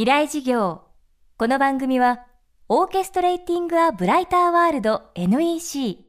[0.00, 0.80] 未来事業。
[1.36, 2.24] この番組は
[2.70, 6.06] オーケストレーティング・ア・ブライター・ワールド NEC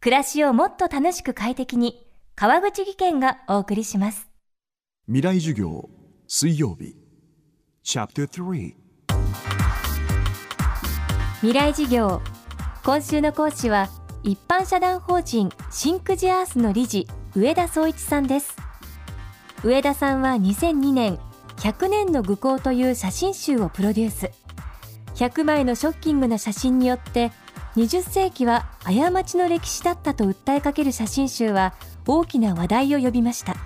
[0.00, 4.28] 暮らしをもっと楽しく快適に川口義賢がお送りします。
[5.06, 5.88] 未来授業
[6.26, 6.96] 水曜日。
[7.84, 8.74] チャプター3
[11.42, 12.20] 未来事業。
[12.82, 13.88] 今週の講師は
[14.24, 18.56] 一般社団法人シンクジアースの理事上田総一さんです。
[19.62, 21.20] 上田さんは2002年
[21.58, 24.30] 100年の愚行という写真集をプロデュース。
[25.14, 27.32] 100枚のショッキングな写真によって
[27.76, 31.74] 20世紀は過ちの歴史だったと訴えかける写真集は
[32.06, 33.56] 大きな話題を呼びました。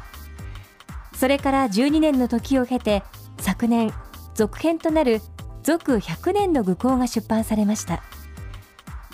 [1.15, 3.03] それから12年の時を経て
[3.39, 3.93] 昨年
[4.35, 5.21] 続編となる
[5.63, 8.03] 続100年の愚行が出版されました。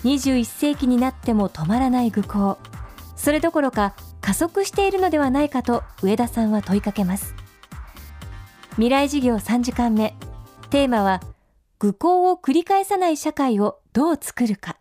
[0.04, 2.58] 21世紀になっても止まらない愚行。
[3.16, 7.34] それどころか加速しているのではないかと上田さんは問いかけます。
[8.76, 10.14] 未来事業3時間目
[10.68, 11.22] テーマは
[11.78, 14.76] 愚行を繰り返さない社会をどう作るか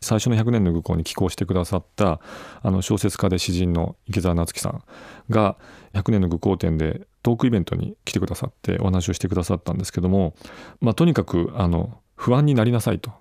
[0.00, 2.20] 最初の100年の愚行に寄稿してくださった
[2.62, 4.82] あの小説家で詩人の池澤夏樹さん
[5.30, 5.56] が
[5.92, 10.34] 100年の愚行展でトークイベントに来てくださってお話をしてくださったんですけども、
[10.80, 13.12] まあ、とにかくあの不安になりなさいと。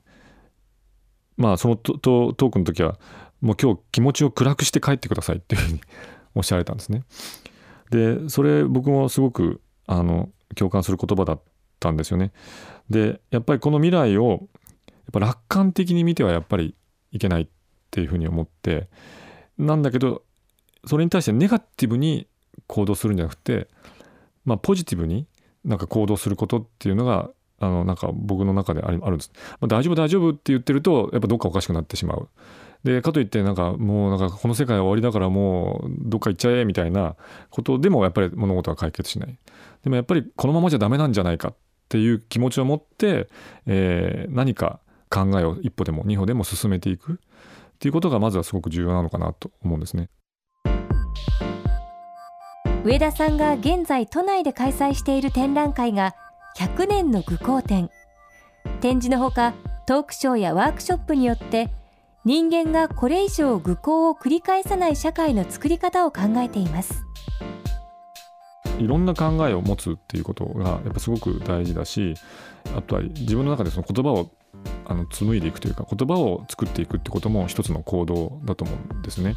[1.38, 2.98] まあそのトークの時は
[3.40, 5.82] もう今日気持ちを暗くして帰ってくださいっていうふうに
[6.34, 7.04] おっしゃられたんですね。
[7.94, 11.42] でそれ僕もすごくあの共感する言葉だっ
[11.80, 12.32] たんですよね。
[12.90, 14.40] でやっぱりこの未来をやっ
[15.12, 16.74] ぱ楽観的に見てはやっぱり
[17.12, 17.48] いけないっ
[17.92, 18.90] ていうふうに思って
[19.60, 20.24] なんだけど
[20.86, 22.28] それに対してネガティブに
[22.66, 23.68] 行動するんじゃなくて、
[24.44, 25.28] まあ、ポジティブに
[25.64, 32.30] なんか行動することっていうのがあのなんか僕の中であるんです、まあ、大丈夫大丈夫って言ってるとやっぱどっかおかしくなってしまう
[32.84, 37.16] でかといってなんかもうなんかこの世界は終わりだからもうどっか行っちゃえみたいな
[37.50, 39.40] ことでもやっぱり物事は解決しない。
[39.84, 41.56] でもやっぱりこのままじゃダメなんじゃないかっ
[41.90, 43.30] ていう気持ちを持って、
[43.66, 47.16] えー、何か考えを一歩でも二歩でも進めていくっ
[47.80, 50.10] ていうことがまずはすごく重要なのかなと思うんですね。
[52.84, 56.16] 上田さんが現在都内で開催している展覧会が
[56.58, 57.90] 100年の愚行展。
[58.82, 59.54] 展示のほか
[59.86, 61.70] トークショーやワークショップによって
[62.26, 67.06] 人間がこれ以上愚行を繰り返さない社会の作り方を考えています
[68.80, 72.16] いろんな考えを持つっていうことがやっぱすごく大事だし
[72.78, 74.32] あとは自分の中でその言葉を
[74.86, 79.36] あの紡いでいくというか言葉を作っていくってことも一つの行動だと思うんですね。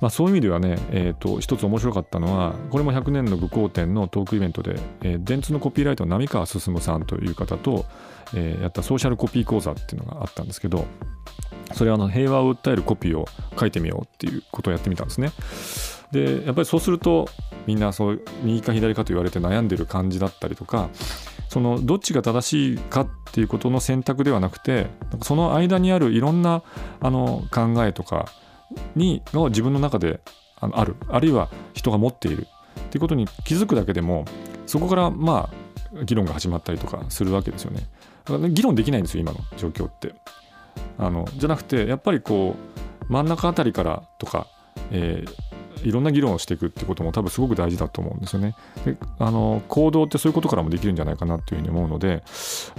[0.00, 7.84] まあ、そういう意味ではね、えーと、一つ面白かったのはこれも100年の武功展のトークイベントで、えー、電通のコピーライターの浪川進さんという方と、
[8.34, 10.86] えー、やったソーシャルコピー講座っていうのがあったんですけど
[11.72, 13.26] それはあの平和を訴えるコピーを
[13.58, 15.32] 書いてみようっていうことをやってみたんですね。
[16.12, 17.28] でやっぱりそうすると
[17.66, 20.90] みんなそう右か左かと言われて悩んでる感じだったりとか
[21.48, 24.86] そのどっちが正しいかっていうことの選択ではなくて
[25.22, 26.62] その間にあるいろんな
[27.00, 28.26] あの考えとか
[28.94, 30.20] にが自分の中で
[30.60, 32.46] あるあるいは人が持っている
[32.80, 34.24] っていうことに気づくだけでも
[34.66, 37.88] そこからまあ議論が始まったりとかするわけですよね。
[38.24, 40.14] だから議論できないんですよ今の状況って。
[40.98, 42.56] あのじゃなくてやっぱりこ
[43.08, 44.46] う真ん中あたりからとか、
[44.90, 48.54] えー、いろんな議論をしていくってことも多分すごく大事だと思うんですよね。
[48.84, 52.22] であの行動ってそういうことからもできるんじゃないかなっていうふうに思うので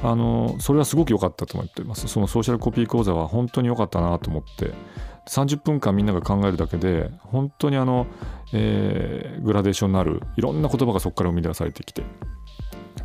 [0.03, 2.07] あのそれはすごく良かったと思ってます。
[2.07, 4.73] そのソーシャルコピー講座は本当に良かったなと思って
[5.28, 8.07] 30分間みんなが考えるだけで本当にあの、
[8.53, 12.03] えー、グラデーションのあるいろんな言葉がそこから生み出されてきて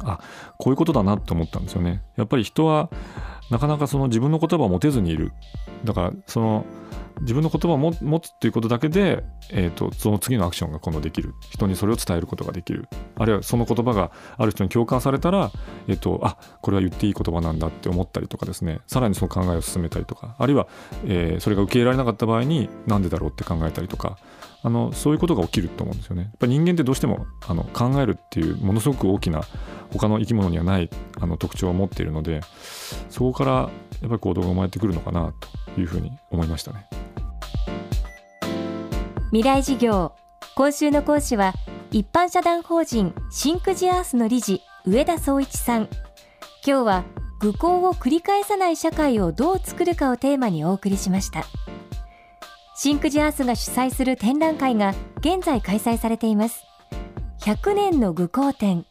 [0.03, 0.21] あ
[0.59, 2.03] こういうことだなと思ったんですよね。
[2.17, 2.91] やっぱり人は
[3.51, 5.33] なかなかその自分の言葉を持てずにいる。
[5.85, 6.65] だからその
[7.21, 12.89] 自分の言葉を持つっていうことだけで、えーと、その次のアクションが今度できる人にそれを伝えることができる
[13.21, 15.53] あるいはその言葉がある人に共感されたら、
[15.89, 20.69] えーと、あこれは言っていい言葉なんだって思ったりとかですねさらにその考えを進めたりとかあるいは、
[21.05, 24.17] えー、それが受け入れられなかった場合になんでだろうって考えたりとか
[24.63, 26.23] あのそういうことが起きると思うんですよね。
[26.23, 29.43] やっぱ人間ってどうしてもあの考えるっていうものすごく大きな
[29.93, 30.89] 他の生き物にはない
[31.21, 32.41] あの特徴を持っているので
[33.09, 33.71] そこからやっ
[34.09, 35.33] ぱり行動が生まれてくるのかな
[35.75, 36.87] というふうに思いましたね。
[39.33, 40.13] 未来事業
[40.57, 41.55] 今週の講師は
[41.93, 45.89] 一般社団法人シンクジアースの理事上田総一さん。
[46.65, 47.05] 今日は
[47.41, 51.45] 愚行を繰り返さない社会をどう作るかをテーマにお送りしました。
[52.77, 56.65] シンクジアースが主催する展覧会が現在開催されています。
[57.41, 58.87] 100年の愚行展。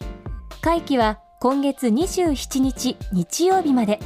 [0.59, 3.99] 会期は今月27日日曜日まで。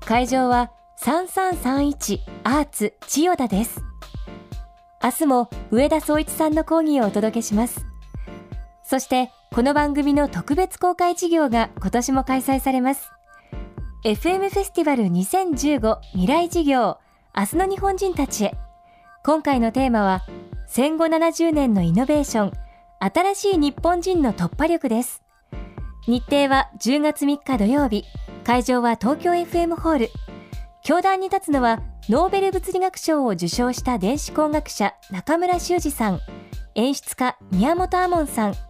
[0.00, 3.80] 会場は3331アーツ千代田です。
[5.00, 7.86] 明日も上田総一さんの講義をお届けします。
[8.90, 13.12] そしてこの番組の特別公開事業が今年も開催されます。
[14.04, 16.98] FM フェスティバル2015未来事業
[17.38, 18.54] 明日の日本人たちへ。
[19.24, 20.22] 今回のテーマは
[20.66, 22.52] 戦後70年のイノベーション
[22.98, 25.22] 新しい日本人の突破力です。
[26.08, 28.02] 日程は10月3日土曜日
[28.42, 30.08] 会場は東京 FM ホール。
[30.82, 36.18] 教壇に立つのはノーベル物理学賞を受賞した電子工学者中村修二さん。
[36.74, 38.69] 演出家宮本亞門さん。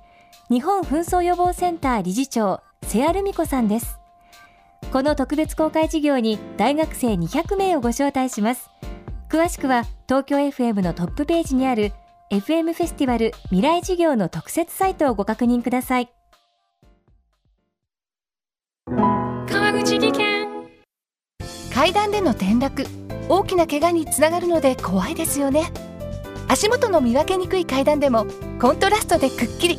[0.50, 4.00] 日本紛争予防センター理事長瀬谷留美子さんです。
[4.92, 8.68] この特別公開事業に大学生200名をご招待します。
[9.30, 11.92] 詳しくは東京 FM のトップページにある
[12.32, 16.10] FM フェスティバル未来事業の特設サイトをご確認ください。
[18.88, 20.48] 川口技研。
[21.72, 22.84] 階段での転落
[23.28, 25.70] 大きな怪我につながるので怖いですよね。
[26.48, 28.26] 足元の見分けにくい階段でも
[28.60, 29.78] コントラストでくっきり